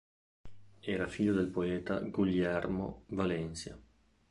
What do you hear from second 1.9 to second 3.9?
Guillermo Valencia.